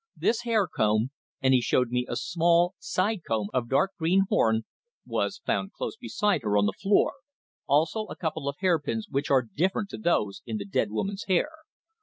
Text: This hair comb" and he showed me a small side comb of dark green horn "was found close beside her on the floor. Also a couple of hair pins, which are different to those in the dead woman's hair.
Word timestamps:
This 0.17 0.41
hair 0.41 0.65
comb" 0.67 1.11
and 1.43 1.53
he 1.53 1.61
showed 1.61 1.89
me 1.91 2.07
a 2.09 2.15
small 2.15 2.73
side 2.79 3.21
comb 3.23 3.49
of 3.53 3.69
dark 3.69 3.91
green 3.99 4.23
horn 4.29 4.63
"was 5.05 5.41
found 5.45 5.73
close 5.73 5.95
beside 5.95 6.41
her 6.41 6.57
on 6.57 6.65
the 6.65 6.73
floor. 6.73 7.13
Also 7.67 8.05
a 8.05 8.15
couple 8.15 8.49
of 8.49 8.55
hair 8.61 8.79
pins, 8.79 9.05
which 9.11 9.29
are 9.29 9.43
different 9.43 9.89
to 9.91 9.99
those 9.99 10.41
in 10.47 10.57
the 10.57 10.65
dead 10.65 10.89
woman's 10.89 11.25
hair. 11.25 11.49